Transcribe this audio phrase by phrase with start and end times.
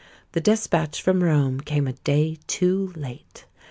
[0.31, 3.45] The despatch from Rome came a day too late!